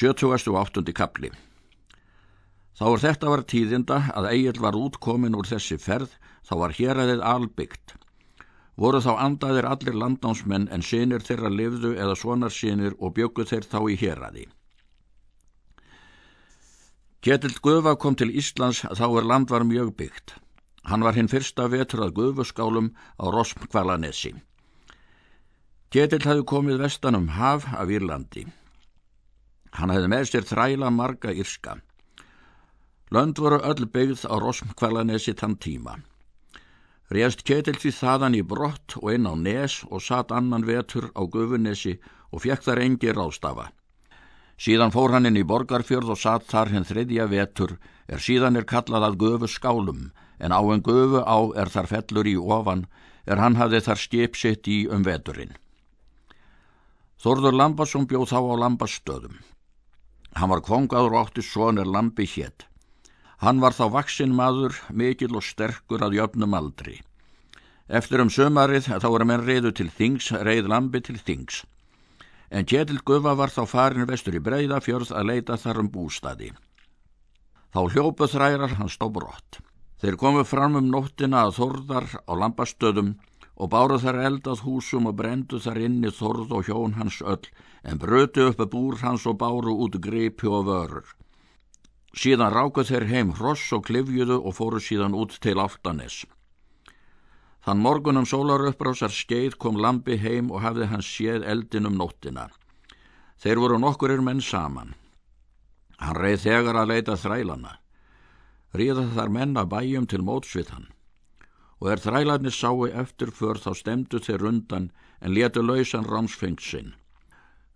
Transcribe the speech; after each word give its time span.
78. 0.00 0.94
kapli 0.96 1.28
Þá 2.72 2.84
er 2.88 3.00
þetta 3.02 3.28
var 3.28 3.40
tíðinda 3.44 3.96
að 4.16 4.28
Egil 4.30 4.60
var 4.64 4.76
útkomin 4.78 5.34
úr 5.36 5.44
þessi 5.44 5.76
ferð, 5.76 6.14
þá 6.40 6.52
var 6.62 6.72
hér 6.78 7.00
aðeð 7.02 7.24
albyggt. 7.28 7.92
Voru 8.80 9.02
þá 9.04 9.10
andaðir 9.26 9.66
allir 9.68 9.98
landnámsmenn 10.00 10.70
en 10.72 10.80
sinir 10.80 11.20
þeirra 11.20 11.50
lifðu 11.52 11.90
eða 12.00 12.14
svonar 12.16 12.54
sinir 12.54 12.96
og 12.96 13.12
bjöggu 13.18 13.44
þeir 13.50 13.66
þá 13.68 13.78
í 13.92 13.96
hér 14.00 14.22
aði. 14.30 14.46
Ketill 17.20 17.58
Guðva 17.60 17.92
kom 18.00 18.16
til 18.16 18.30
Íslands 18.32 18.80
þá 18.86 19.04
er 19.04 19.28
land 19.28 19.52
var 19.52 19.66
mjög 19.68 19.90
byggt. 19.98 20.32
Hann 20.88 21.04
var 21.04 21.18
hinn 21.18 21.28
fyrsta 21.28 21.68
vetur 21.68 22.06
að 22.06 22.14
Guðvuskálum 22.22 22.88
á 23.20 23.28
Rosmkvalanesi. 23.28 24.32
Ketill 25.92 26.24
hafði 26.24 26.48
komið 26.54 26.80
vestan 26.86 27.20
um 27.20 27.28
haf 27.36 27.68
af 27.76 27.92
Írlandi. 27.92 28.46
Hann 29.78 29.92
hefði 29.94 30.10
með 30.10 30.28
sér 30.30 30.46
þræla 30.48 30.90
marga 30.90 31.32
írska. 31.32 31.78
Lönd 33.10 33.38
voru 33.42 33.58
öll 33.66 33.86
byggð 33.90 34.26
á 34.30 34.34
Rosmkvælanesi 34.38 35.34
þann 35.38 35.58
tíma. 35.58 35.96
Réðst 37.10 37.42
Ketil 37.42 37.74
því 37.74 37.90
þaðan 37.96 38.38
í 38.38 38.42
brott 38.46 38.94
og 39.00 39.10
inn 39.10 39.26
á 39.26 39.34
nes 39.34 39.80
og 39.90 40.02
satt 40.06 40.30
annan 40.30 40.66
vetur 40.66 41.08
á 41.18 41.22
Gufunesi 41.26 41.96
og 42.30 42.44
fekk 42.44 42.62
þar 42.66 42.82
engi 42.84 43.14
rástafa. 43.16 43.66
Síðan 44.60 44.92
fór 44.94 45.16
hann 45.16 45.26
inn 45.26 45.40
í 45.40 45.46
Borgarfjörð 45.46 46.12
og 46.14 46.20
satt 46.20 46.46
þar 46.52 46.70
henn 46.70 46.86
þriðja 46.86 47.26
vetur 47.32 47.78
er 48.06 48.22
síðan 48.22 48.60
er 48.60 48.68
kallað 48.68 49.08
að 49.08 49.18
Gufu 49.22 49.48
skálum 49.50 50.10
en 50.38 50.54
á 50.54 50.60
en 50.60 50.84
Gufu 50.86 51.24
á 51.24 51.38
er 51.58 51.72
þar 51.72 51.90
fellur 51.94 52.28
í 52.30 52.36
ofan 52.38 52.86
er 53.26 53.42
hann 53.42 53.58
hafði 53.58 53.80
þar 53.88 54.02
skip 54.04 54.36
sitt 54.36 54.68
í 54.68 54.84
um 54.86 55.02
veturinn. 55.02 55.56
Þorður 57.20 57.56
Lambasson 57.58 58.06
bjóð 58.06 58.30
þá 58.30 58.38
á 58.38 58.54
Lambastöðum. 58.62 59.40
Hann 60.38 60.50
var 60.52 60.62
kongaður 60.62 61.16
og 61.16 61.26
átti 61.26 61.42
svonir 61.42 61.88
lampi 61.88 62.26
hétt. 62.28 62.66
Hann 63.40 63.60
var 63.60 63.72
þá 63.72 63.86
vaksinn 63.96 64.34
maður, 64.36 64.76
mikil 64.92 65.32
og 65.38 65.44
sterkur 65.44 66.04
að 66.04 66.18
jöfnum 66.18 66.54
aldri. 66.54 67.00
Eftir 67.88 68.22
um 68.22 68.30
sömarið 68.30 68.90
þá 69.02 69.08
var 69.10 69.24
menn 69.26 69.42
reyðu 69.42 69.72
til 69.74 69.88
þings, 69.90 70.30
reyð 70.46 70.68
lampi 70.70 71.00
til 71.02 71.16
þings. 71.18 71.64
En 72.50 72.66
Kjetil 72.66 73.00
Gufa 73.06 73.32
var 73.38 73.50
þá 73.50 73.64
farin 73.66 74.06
vestur 74.06 74.36
í 74.36 74.42
breyðafjörð 74.44 75.14
að 75.16 75.26
leita 75.32 75.56
þar 75.58 75.82
um 75.82 75.90
bústadi. 75.90 76.52
Þá 77.74 77.80
hljópu 77.94 78.28
þrærar 78.30 78.76
hans 78.78 78.98
stó 78.98 79.08
brott. 79.10 79.58
Þeir 80.02 80.16
komu 80.20 80.44
fram 80.44 80.78
um 80.78 80.86
nóttina 80.90 81.44
að 81.46 81.56
þorðar 81.58 82.06
á 82.26 82.32
lampastöðum 82.42 83.14
og 83.60 83.68
báru 83.68 83.98
þar 84.00 84.16
eldað 84.24 84.62
húsum 84.64 85.10
og 85.10 85.18
brendu 85.18 85.58
þar 85.60 85.82
inni 85.84 86.10
þorð 86.16 86.52
og 86.56 86.68
hjón 86.68 86.94
hans 86.96 87.18
öll, 87.20 87.48
en 87.84 88.00
brötu 88.00 88.46
upp 88.48 88.60
að 88.64 88.70
búr 88.72 89.00
hans 89.02 89.26
og 89.28 89.36
báru 89.42 89.74
út 89.84 89.98
gripi 90.00 90.48
og 90.48 90.64
vörur. 90.68 91.08
Síðan 92.16 92.54
ráku 92.54 92.82
þeir 92.88 93.04
heim 93.10 93.32
hross 93.36 93.66
og 93.76 93.84
klifjuðu 93.86 94.38
og 94.40 94.56
fóru 94.56 94.80
síðan 94.80 95.14
út 95.14 95.36
til 95.44 95.60
Áltanes. 95.60 96.24
Þann 97.60 97.82
morgunum 97.84 98.24
sólarupprásar 98.24 99.12
skeið 99.12 99.58
kom 99.60 99.76
lampi 99.76 100.16
heim 100.16 100.48
og 100.50 100.64
hafði 100.64 100.88
hans 100.88 101.10
séð 101.12 101.44
eldin 101.44 101.86
um 101.90 101.98
nóttina. 102.00 102.48
Þeir 103.36 103.60
voru 103.60 103.76
nokkurir 103.78 104.24
menn 104.24 104.40
saman. 104.40 104.94
Hann 106.00 106.16
reið 106.16 106.46
þegar 106.46 106.80
að 106.80 106.94
leita 106.94 107.18
þrælana. 107.20 107.76
Ríða 108.72 109.04
þar 109.12 109.34
menna 109.36 109.66
bæjum 109.68 110.08
til 110.08 110.24
mótsvið 110.24 110.72
hann 110.72 110.88
og 111.80 111.90
er 111.92 112.00
þrælarnir 112.04 112.52
sáu 112.52 112.86
eftir 112.86 113.30
för 113.32 113.56
þá 113.56 113.72
stemdu 113.74 114.18
þeir 114.20 114.46
undan 114.50 114.90
en 115.20 115.34
letu 115.34 115.62
lausan 115.62 116.04
rámsfengt 116.04 116.60
sinn. 116.60 116.94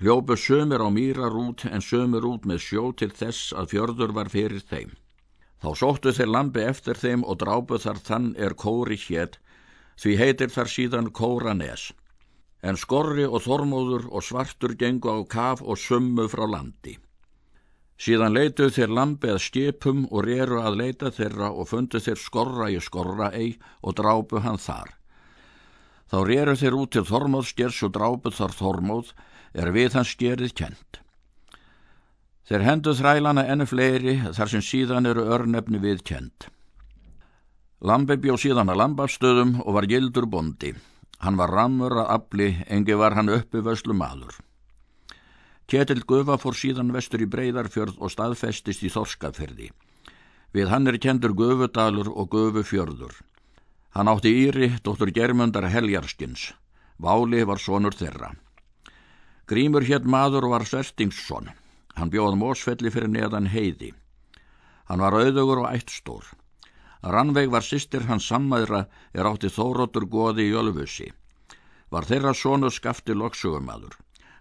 Hljópu 0.00 0.36
sömur 0.36 0.80
á 0.80 0.88
mýrar 0.88 1.36
út 1.36 1.66
en 1.68 1.82
sömur 1.84 2.24
út 2.24 2.46
með 2.48 2.64
sjó 2.64 2.92
til 2.96 3.10
þess 3.12 3.52
að 3.52 3.70
fjörður 3.72 4.12
var 4.16 4.28
fyrir 4.32 4.64
þeim. 4.64 4.96
Þá 5.60 5.70
sóttu 5.76 6.12
þeir 6.16 6.32
lampi 6.32 6.62
eftir 6.64 6.96
þeim 6.96 7.24
og 7.28 7.36
drápu 7.42 7.76
þar 7.78 8.00
þann 8.00 8.30
er 8.40 8.56
kóri 8.56 8.96
hétt, 8.96 9.36
því 10.00 10.16
heitir 10.16 10.48
þar 10.48 10.72
síðan 10.72 11.10
kóranes. 11.12 11.92
En 12.64 12.80
skorri 12.80 13.26
og 13.28 13.44
þormóður 13.44 14.08
og 14.08 14.24
svartur 14.24 14.72
gengu 14.72 15.12
á 15.12 15.20
kaf 15.28 15.60
og 15.60 15.76
summu 15.76 16.28
frá 16.32 16.48
landi. 16.48 16.96
Síðan 18.00 18.32
leituð 18.32 18.70
þeir 18.78 18.94
lampið 18.96 19.34
skipum 19.44 20.06
og 20.08 20.24
reru 20.24 20.62
að 20.64 20.78
leita 20.80 21.10
þeirra 21.12 21.50
og 21.52 21.68
fundu 21.68 22.00
þeir 22.00 22.16
skorra 22.16 22.70
í 22.72 22.78
skorra 22.80 23.28
ei 23.36 23.58
og 23.84 23.98
drápu 23.98 24.40
hann 24.40 24.56
þar. 24.56 24.94
Þá 26.08 26.18
reru 26.26 26.54
þeir 26.56 26.78
út 26.78 26.94
til 26.96 27.04
Þormóðskers 27.04 27.82
og 27.84 27.92
drápuð 27.98 28.38
þar 28.38 28.56
Þormóð 28.56 29.12
er 29.52 29.72
við 29.76 29.98
hans 29.98 30.14
skerið 30.16 30.56
kent. 30.62 31.02
Þeir 32.48 32.64
hendu 32.66 32.96
þrælana 32.96 33.44
ennu 33.52 33.68
fleiri 33.68 34.16
þar 34.32 34.48
sem 34.54 34.64
síðan 34.64 35.06
eru 35.06 35.28
örnefni 35.36 35.78
við 35.78 36.00
kent. 36.02 36.48
Lambi 37.84 38.16
bjó 38.16 38.34
síðan 38.40 38.72
að 38.72 38.80
lambafstöðum 38.80 39.58
og 39.60 39.76
var 39.76 39.86
gildur 39.92 40.26
bondi. 40.26 40.72
Hann 41.20 41.36
var 41.36 41.52
rammur 41.52 42.00
að 42.00 42.14
afli, 42.16 42.54
engi 42.66 42.96
var 42.96 43.14
hann 43.14 43.28
uppi 43.28 43.60
vöslu 43.60 43.92
maður. 43.92 44.40
Kjetil 45.70 46.00
Gufa 46.02 46.34
fór 46.34 46.56
síðan 46.58 46.88
vestur 46.90 47.22
í 47.22 47.28
Breiðarfjörð 47.30 48.00
og 48.02 48.10
staðfestist 48.10 48.80
í 48.82 48.88
Þorskaferði. 48.90 49.68
Við 50.50 50.66
hann 50.72 50.90
er 50.90 50.96
kendur 50.98 51.30
Gufudalur 51.38 52.10
og 52.10 52.26
Gufufjörður. 52.32 53.12
Hann 53.94 54.10
átti 54.10 54.32
Íri, 54.48 54.72
dóttur 54.82 55.12
Germundar 55.14 55.68
Heljarskins. 55.70 56.48
Váli 56.98 57.44
var 57.46 57.62
sonur 57.62 57.94
þeirra. 57.94 58.32
Grímur 59.46 59.86
hétt 59.86 60.10
maður 60.10 60.48
var 60.50 60.66
Svertingsson. 60.66 61.52
Hann 61.94 62.10
bjóð 62.10 62.34
mósfelli 62.42 62.90
fyrir 62.90 63.14
neðan 63.14 63.46
heiði. 63.54 63.94
Hann 64.90 65.06
var 65.06 65.14
auðugur 65.22 65.62
og 65.62 65.70
ættstór. 65.70 66.26
Rannveig 67.06 67.54
var 67.54 67.62
sýstir 67.62 68.10
hans 68.10 68.26
sammæðra 68.26 68.88
er 69.14 69.30
átti 69.30 69.46
Þóróttur 69.46 70.10
goði 70.10 70.50
í 70.50 70.54
Ölfusi. 70.58 71.12
Var 71.94 72.10
þeirra 72.10 72.34
sonu 72.34 72.74
skafti 72.74 73.14
loksugumadur. 73.14 73.94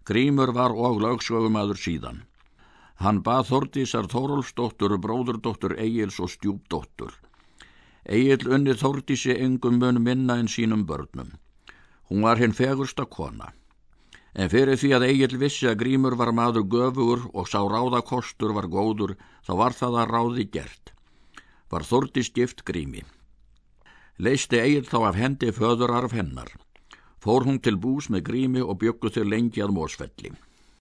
Grímur 0.09 0.49
var 0.57 0.73
og 0.73 1.03
lögsögumadur 1.03 1.77
síðan. 1.77 2.23
Hann 2.97 3.19
bað 3.21 3.43
Þordísar 3.51 4.07
Þórólfsdóttur, 4.09 4.95
bróðurdóttur 5.03 5.75
Egils 5.77 6.17
og 6.19 6.31
stjúpdóttur. 6.33 7.11
Egil 8.17 8.47
unni 8.55 8.73
Þordísi 8.73 9.35
engum 9.37 9.77
mun 9.77 10.01
minna 10.01 10.39
en 10.41 10.49
sínum 10.49 10.87
börnum. 10.89 11.35
Hún 12.09 12.25
var 12.25 12.41
hinn 12.41 12.57
fegursta 12.57 13.05
kona. 13.05 13.51
En 14.33 14.49
fyrir 14.49 14.81
því 14.81 14.89
að 14.97 15.05
Egil 15.09 15.37
vissi 15.43 15.69
að 15.69 15.77
Grímur 15.83 16.17
var 16.17 16.31
maður 16.33 16.65
göfugur 16.73 17.27
og 17.33 17.45
sá 17.51 17.59
ráðakostur 17.61 18.55
var 18.57 18.65
góður, 18.65 19.13
þá 19.45 19.53
var 19.61 19.77
það 19.77 19.99
að 20.01 20.15
ráði 20.15 20.47
gert. 20.57 20.93
Var 21.69 21.85
Þordís 21.85 22.33
gift 22.33 22.65
Grími. 22.65 23.05
Leisti 24.17 24.57
Egil 24.57 24.89
þá 24.89 24.97
af 25.11 25.21
hendi 25.21 25.53
föðurarf 25.53 26.17
hennar 26.17 26.57
fór 27.23 27.47
hún 27.47 27.59
til 27.59 27.77
bús 27.77 28.09
með 28.09 28.25
grími 28.29 28.61
og 28.63 28.79
byggu 28.81 29.11
þau 29.15 29.25
lengi 29.27 29.63
að 29.63 29.75
mósfelli. 29.75 30.31